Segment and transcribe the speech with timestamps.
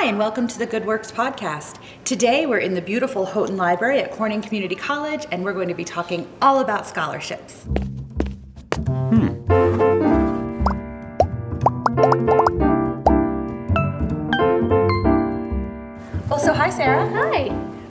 [0.00, 1.80] Hi, and welcome to the Good Works podcast.
[2.04, 5.74] Today we're in the beautiful Houghton Library at Corning Community College, and we're going to
[5.74, 7.66] be talking all about scholarships.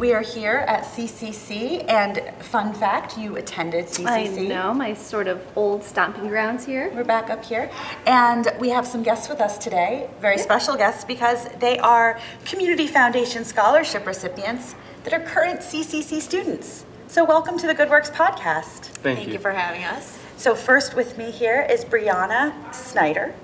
[0.00, 4.46] We are here at CCC, and fun fact, you attended CCC.
[4.46, 6.90] I know, my sort of old stomping grounds here.
[6.94, 7.70] We're back up here,
[8.06, 12.86] and we have some guests with us today, very special guests, because they are Community
[12.86, 14.74] Foundation Scholarship recipients
[15.04, 16.86] that are current CCC students.
[17.06, 18.84] So, welcome to the Good Works podcast.
[19.02, 19.38] Thank, you.
[19.38, 20.18] for having us.
[20.38, 23.34] So, first with me here is Brianna Snyder,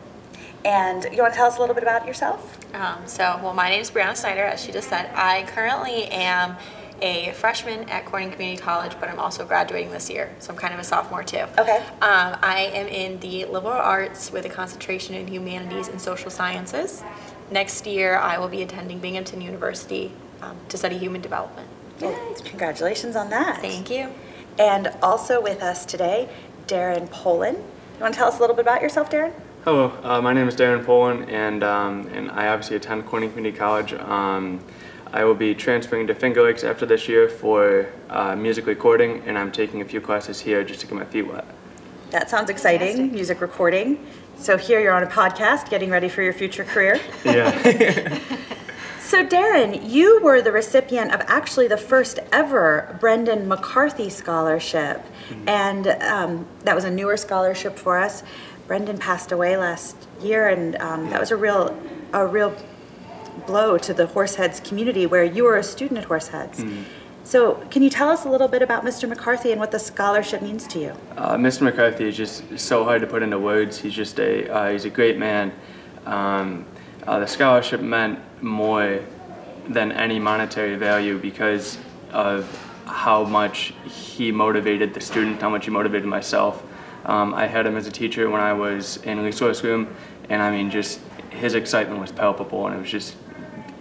[0.66, 2.59] and you want to tell us a little bit about yourself?
[2.75, 5.09] Um, so, well, my name is Brianna Snyder, as she just said.
[5.15, 6.56] I currently am
[7.01, 10.75] a freshman at Corning Community College, but I'm also graduating this year, so I'm kind
[10.75, 11.45] of a sophomore too.
[11.59, 11.77] Okay.
[12.01, 17.03] Um, I am in the liberal arts with a concentration in humanities and social sciences.
[17.51, 20.11] Next year, I will be attending Binghamton University
[20.42, 21.69] um, to study human development.
[22.01, 23.61] Well, congratulations on that.
[23.61, 24.08] Thank you.
[24.58, 26.28] And also with us today,
[26.67, 27.55] Darren Pollen.
[27.55, 29.33] You want to tell us a little bit about yourself, Darren?
[29.67, 33.59] Hello, uh, my name is Darren Pollen, and um, and I obviously attend Corning Community
[33.59, 33.95] College.
[33.95, 34.61] Um,
[35.12, 39.36] I will be transferring to Finger Lakes after this year for uh, music recording, and
[39.36, 41.45] I'm taking a few classes here just to get my feet wet.
[42.11, 43.12] That sounds exciting, Fantastic.
[43.12, 44.06] music recording.
[44.36, 47.01] So here you're on a podcast, getting ready for your future career.
[47.25, 48.20] Yeah.
[49.01, 55.01] So Darren, you were the recipient of actually the first ever Brendan McCarthy Scholarship,
[55.47, 58.25] and um, that was a newer scholarship for us.
[58.67, 61.78] Brendan passed away last year, and um, that was a real,
[62.12, 62.55] a real
[63.47, 66.84] blow to the Horseheads community, where you were a student at Horseheads.
[67.23, 69.08] So, can you tell us a little bit about Mr.
[69.08, 70.92] McCarthy and what the scholarship means to you?
[71.17, 71.62] Uh, Mr.
[71.62, 73.78] McCarthy is just so hard to put into words.
[73.78, 75.53] He's just a uh, he's a great man.
[76.05, 76.67] Um,
[77.05, 79.01] uh, the scholarship meant more
[79.69, 81.78] than any monetary value because
[82.12, 82.47] of
[82.86, 86.63] how much he motivated the student, how much he motivated myself.
[87.06, 89.94] Um, I had him as a teacher when I was in resource room,
[90.28, 91.00] and I mean, just
[91.30, 93.14] his excitement was palpable, and it was just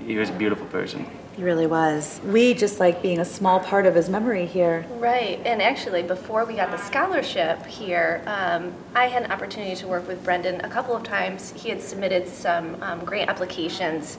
[0.06, 1.06] he was a beautiful person.
[1.36, 2.22] He really was.
[2.24, 4.86] We just like being a small part of his memory here.
[5.00, 9.88] Right, and actually, before we got the scholarship here, um, I had an opportunity to
[9.88, 11.52] work with Brendan a couple of times.
[11.52, 14.18] He had submitted some um, grant applications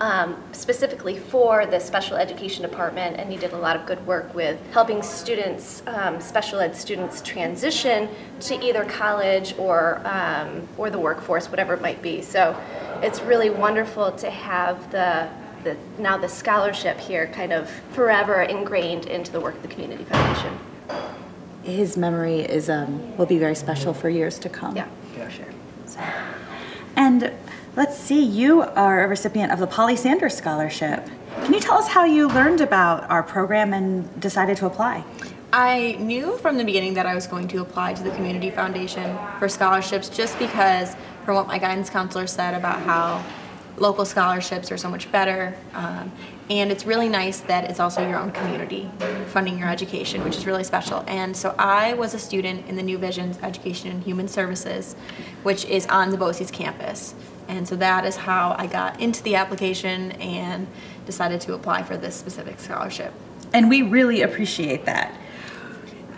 [0.00, 4.34] um, specifically for the special education department, and he did a lot of good work
[4.34, 8.08] with helping students, um, special ed students, transition
[8.40, 12.20] to either college or um, or the workforce, whatever it might be.
[12.20, 12.56] So,
[13.02, 15.28] it's really wonderful to have the
[15.64, 20.04] the, now the scholarship here kind of forever ingrained into the work of the Community
[20.04, 20.56] Foundation.
[21.64, 24.76] His memory is um, will be very special for years to come.
[24.76, 25.46] Yeah, for sure.
[26.96, 27.32] And
[27.76, 31.08] let's see, you are a recipient of the Polly Sanders Scholarship.
[31.44, 35.04] Can you tell us how you learned about our program and decided to apply?
[35.52, 39.16] I knew from the beginning that I was going to apply to the Community Foundation
[39.38, 40.94] for scholarships just because,
[41.28, 43.22] from what my guidance counselor said about how
[43.76, 45.54] local scholarships are so much better.
[45.74, 46.10] Um,
[46.48, 48.90] and it's really nice that it's also your own community
[49.26, 51.04] funding your education, which is really special.
[51.06, 54.96] And so I was a student in the New Visions Education and Human Services,
[55.42, 57.14] which is on the BOCES campus.
[57.46, 60.66] And so that is how I got into the application and
[61.04, 63.12] decided to apply for this specific scholarship.
[63.52, 65.14] And we really appreciate that.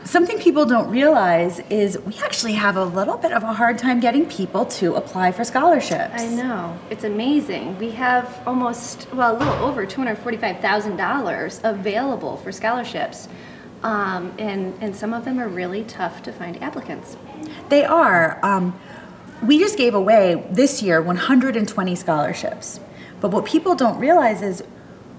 [0.04, 4.00] Something people don't realize is we actually have a little bit of a hard time
[4.00, 6.22] getting people to apply for scholarships.
[6.22, 6.78] I know.
[6.88, 7.78] It's amazing.
[7.78, 13.28] We have almost, well, a little over $245,000 available for scholarships.
[13.82, 17.16] Um, and, and some of them are really tough to find applicants.
[17.68, 18.40] They are.
[18.42, 18.78] Um,
[19.42, 22.80] we just gave away this year 120 scholarships.
[23.20, 24.62] But what people don't realize is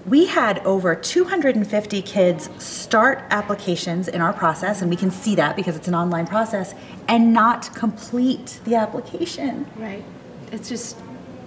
[0.06, 5.56] we had over 250 kids start applications in our process, and we can see that
[5.56, 6.74] because it's an online process,
[7.08, 9.66] and not complete the application.
[9.76, 10.04] Right.
[10.50, 10.98] It's just,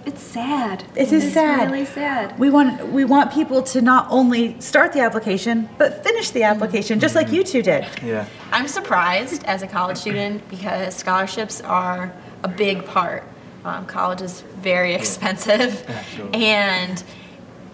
[0.06, 0.84] it's sad.
[0.94, 1.70] It is it's sad.
[1.70, 2.38] really sad.
[2.38, 7.00] We want we want people to not only start the application but finish the application,
[7.00, 7.86] just like you two did.
[8.02, 8.26] Yeah.
[8.52, 13.24] I'm surprised as a college student because scholarships are a big part.
[13.64, 16.44] Um, college is very expensive, Absolutely.
[16.44, 17.02] and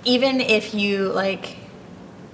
[0.04, 1.56] even if you like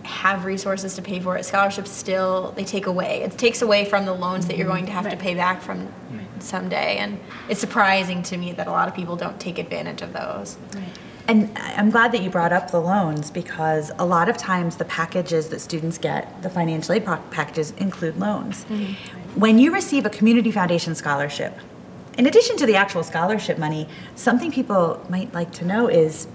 [0.02, 3.22] have resources to pay for it, scholarships still they take away.
[3.22, 5.92] It takes away from the loans that you're going to have to pay back from
[6.38, 10.12] someday, and it's surprising to me that a lot of people don't take advantage of
[10.12, 10.56] those.
[11.26, 14.86] And I'm glad that you brought up the loans because a lot of times the
[14.86, 18.64] packages that students get, the financial aid packages, include loans.
[18.64, 19.38] Mm-hmm.
[19.38, 21.54] When you receive a community foundation scholarship,
[22.16, 26.28] in addition to the actual scholarship money, something people might like to know is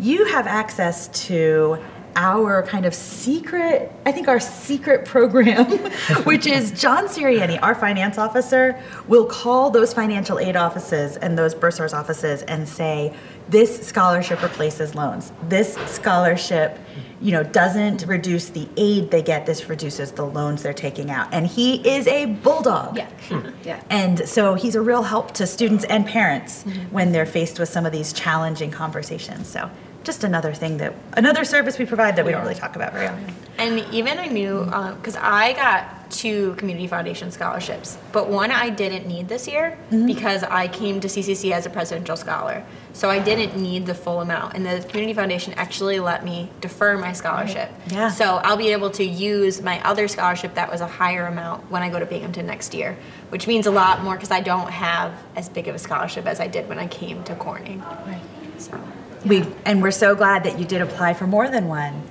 [0.00, 1.78] you have access to
[2.16, 5.66] our kind of secret, I think our secret program,
[6.24, 11.54] which is John Siriani, our finance officer, will call those financial aid offices and those
[11.54, 13.14] bursars offices and say,
[13.48, 15.32] this scholarship replaces loans.
[15.48, 16.78] This scholarship,
[17.20, 19.46] you know, doesn't reduce the aid they get.
[19.46, 21.32] This reduces the loans they're taking out.
[21.32, 22.96] And he is a bulldog.
[22.96, 23.48] Yeah, hmm.
[23.64, 23.82] yeah.
[23.90, 26.92] And so he's a real help to students and parents mm-hmm.
[26.92, 29.48] when they're faced with some of these challenging conversations.
[29.48, 29.70] So
[30.04, 33.06] just another thing that another service we provide that we don't really talk about very
[33.06, 33.34] often.
[33.58, 38.70] And even I knew, because um, I got two Community Foundation scholarships, but one I
[38.70, 40.06] didn't need this year mm-hmm.
[40.06, 42.64] because I came to CCC as a presidential scholar.
[42.92, 44.54] So I didn't need the full amount.
[44.54, 47.70] And the Community Foundation actually let me defer my scholarship.
[47.88, 48.10] Yeah.
[48.10, 51.82] So I'll be able to use my other scholarship that was a higher amount when
[51.82, 52.96] I go to Binghamton next year,
[53.28, 56.40] which means a lot more because I don't have as big of a scholarship as
[56.40, 57.80] I did when I came to Corning.
[57.80, 58.22] Right.
[58.58, 58.80] So.
[59.24, 62.02] We and we're so glad that you did apply for more than one.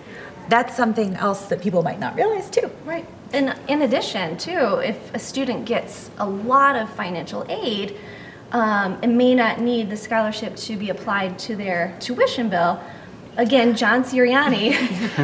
[0.47, 2.71] That's something else that people might not realize too.
[2.85, 3.07] Right.
[3.31, 7.95] And in addition, too, if a student gets a lot of financial aid,
[8.51, 12.81] um, and may not need the scholarship to be applied to their tuition bill,
[13.39, 14.71] again, John Siriani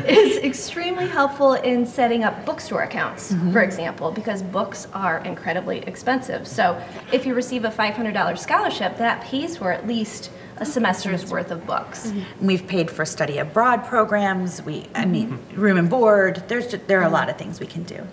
[0.08, 3.52] is extremely helpful in setting up bookstore accounts, mm-hmm.
[3.52, 6.48] for example, because books are incredibly expensive.
[6.48, 6.82] So
[7.12, 11.52] if you receive a $500 scholarship, that pays for at least a oh, semester's worth
[11.52, 12.08] of books.
[12.08, 12.46] Mm-hmm.
[12.48, 14.62] We've paid for study abroad programs.
[14.64, 15.12] We, I mm-hmm.
[15.12, 16.44] mean, room and board.
[16.48, 18.08] There's just, there are a lot of things we can do.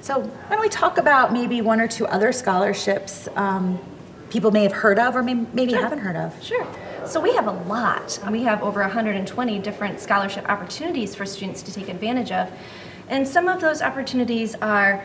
[0.00, 3.80] So why don't we talk about maybe one or two other scholarships um,
[4.30, 6.40] people may have heard of or may, maybe haven't heard of?
[6.40, 6.64] Sure.
[7.06, 8.18] So we have a lot.
[8.30, 12.50] We have over 120 different scholarship opportunities for students to take advantage of.
[13.08, 15.04] And some of those opportunities are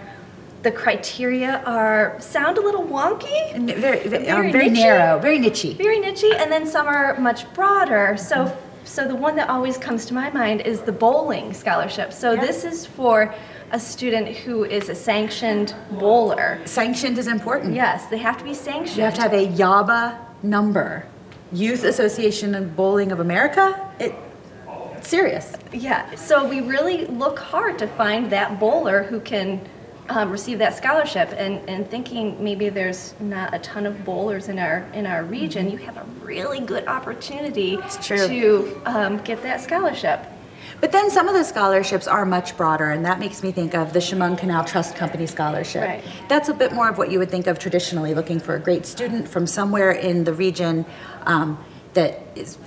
[0.64, 5.78] the criteria are sound a little wonky, Very, very, um, Very narrow, very nichey.
[5.78, 8.18] very nichey, and then some are much broader.
[8.18, 8.56] So
[8.86, 12.12] so the one that always comes to my mind is the bowling scholarship.
[12.12, 12.42] So Yeah.
[12.42, 13.34] this is for
[13.72, 16.60] a student who is a sanctioned bowler.
[16.66, 17.76] Sanctioned is important.
[17.76, 18.98] Yes, they have to be sanctioned.
[18.98, 21.06] You have to have a YABA number.
[21.52, 23.90] Youth Association of Bowling of America.
[24.00, 24.14] It
[25.02, 25.54] serious.
[25.72, 29.62] Yeah, so we really look hard to find that bowler who can
[30.10, 31.30] um, receive that scholarship.
[31.38, 35.70] And, and thinking maybe there's not a ton of bowlers in our in our region,
[35.70, 40.26] you have a really good opportunity to um, get that scholarship.
[40.82, 43.94] But then some of the scholarships are much broader, and that makes me think of
[43.94, 45.84] the Chemung Canal Trust Company Scholarship.
[45.84, 46.04] Right.
[46.28, 48.86] That's a bit more of what you would think of traditionally, looking for a great
[48.86, 50.86] student from somewhere in the region
[51.26, 51.64] um,
[51.94, 52.58] that is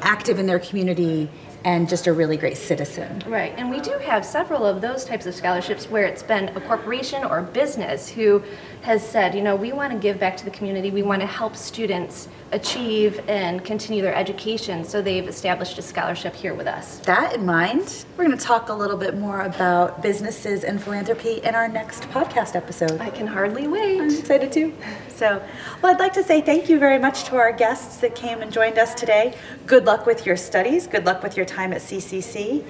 [0.00, 1.30] active in their community
[1.64, 3.22] and just a really great citizen.
[3.26, 6.60] Right, and we do have several of those types of scholarships where it's been a
[6.60, 8.42] corporation or a business who
[8.82, 11.26] has said, you know, we want to give back to the community, we want to
[11.26, 16.98] help students achieve and continue their education, so they've established a scholarship here with us.
[17.00, 21.40] That in mind, we're going to talk a little bit more about businesses and philanthropy
[21.44, 23.00] in our next podcast episode.
[23.00, 24.00] I can hardly wait.
[24.00, 24.74] I'm excited too.
[25.08, 25.42] So,
[25.80, 28.52] well, I'd like to say thank you very much to our guests that came and
[28.52, 29.34] joined us today.
[29.66, 30.86] Good luck with your studies.
[30.86, 32.62] Good luck with your time at CCC.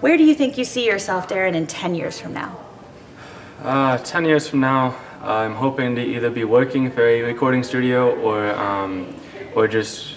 [0.00, 2.58] Where do you think you see yourself, Darren, in 10 years from now?
[3.62, 8.18] Uh, 10 years from now, I'm hoping to either be working for a recording studio
[8.20, 9.14] or, um,
[9.54, 10.16] or just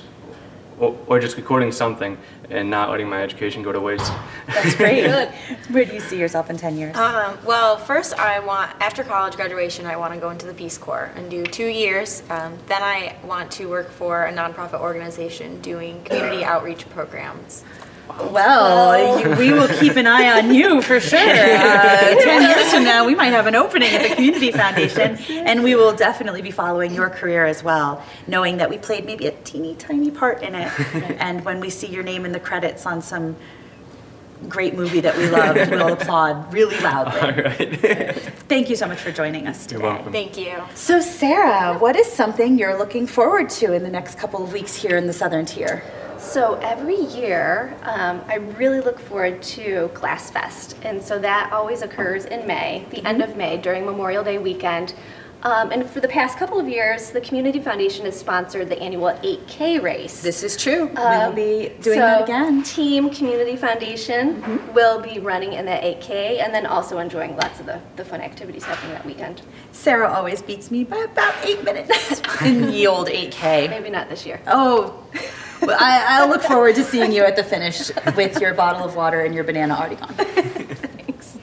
[0.80, 2.18] or, or just recording something
[2.50, 4.12] and not letting my education go to waste.
[4.48, 5.08] That's great.
[5.70, 6.96] Where do you see yourself in 10 years?
[6.96, 10.77] Um, well, first, I want, after college graduation, I want to go into the Peace
[10.77, 12.24] Corps and do two years.
[12.30, 17.63] Um, then I want to work for a nonprofit organization doing community outreach programs.
[18.10, 21.19] Well, you, we will keep an eye on you for sure.
[21.63, 25.63] Uh, 10 years from now, we might have an opening at the Community Foundation, and
[25.63, 29.31] we will definitely be following your career as well, knowing that we played maybe a
[29.43, 30.72] teeny tiny part in it.
[31.19, 33.36] And when we see your name in the credits on some
[34.50, 37.22] great movie that we love, we'll applaud really loudly.
[37.22, 38.15] All right.
[38.48, 39.81] Thank you so much for joining us today.
[39.81, 40.12] You're welcome.
[40.12, 40.55] Thank you.
[40.75, 44.75] So, Sara, what is something you're looking forward to in the next couple of weeks
[44.75, 45.83] here in the Southern Tier?
[46.24, 51.82] So every year, um, I really look forward to Glass Fest, and so that always
[51.84, 54.96] occurs in May, the end of May during Memorial Day weekend.
[55.44, 59.10] Um, and for the past couple of years, the Community Foundation has sponsored the annual
[59.22, 60.22] 8K race.
[60.22, 60.89] This is true.
[60.96, 62.63] Um, be doing so that again.
[62.63, 64.74] Team Community Foundation Mm-hmm.
[64.74, 68.22] will be running in the 8K and then also enjoying lots of the, the fun
[68.22, 69.42] activities happening that weekend.
[69.74, 73.70] Sara always beats me by about eight minutes in the old 8K.
[73.70, 74.39] Maybe not this year.
[74.48, 75.24] Oh, well,
[75.70, 79.22] I, I'll look forward to seeing you at the finish with your bottle of water
[79.22, 80.13] and your banana already gone.
[80.15, 81.38] Thanks.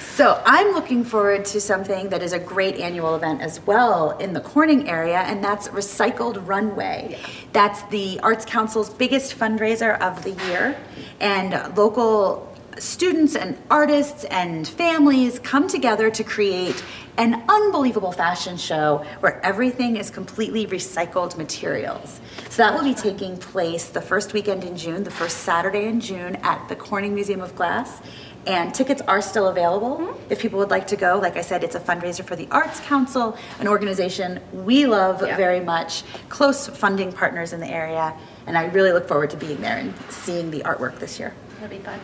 [0.00, 4.32] So I'm looking forward to something that is a great annual event as well in
[4.32, 7.18] the Corning area, and that's Recycled Runway.
[7.52, 10.76] That's the Arts Council's biggest fundraiser of the year,
[11.20, 16.82] and local students and artists and families come together to create
[17.16, 22.20] an unbelievable fashion show where everything is completely recycled materials.
[22.50, 26.00] So that will be taking place the first weekend in June, the first Saturday in
[26.00, 28.00] June at the Corning Museum of Glass.
[28.46, 30.32] And tickets are still available mm-hmm.
[30.32, 31.18] if people would like to go.
[31.18, 35.36] Like I said, it's a fundraiser for the Arts Council, an organization we love Yeah.
[35.36, 38.12] very much, close funding partners in the area.
[38.46, 41.32] And I really look forward to being there and seeing the artwork this year.
[41.54, 42.00] That'll be fun.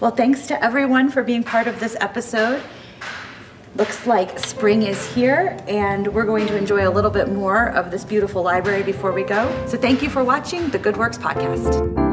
[0.00, 2.62] Well, thanks to everyone for being part of this episode.
[3.80, 7.90] Looks like spring is here, and we're going to enjoy a little bit more of
[7.90, 9.50] this beautiful library before we go.
[9.66, 12.09] So, thank you for watching the Good Works Podcast.